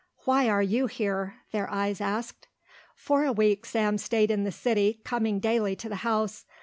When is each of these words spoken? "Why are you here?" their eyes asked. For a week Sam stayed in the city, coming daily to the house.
"Why 0.25 0.49
are 0.49 0.63
you 0.63 0.87
here?" 0.87 1.35
their 1.51 1.69
eyes 1.69 2.01
asked. 2.01 2.47
For 2.95 3.23
a 3.23 3.31
week 3.31 3.67
Sam 3.67 3.99
stayed 3.99 4.31
in 4.31 4.45
the 4.45 4.51
city, 4.51 4.99
coming 5.03 5.37
daily 5.39 5.75
to 5.75 5.87
the 5.89 5.97
house. 5.97 6.43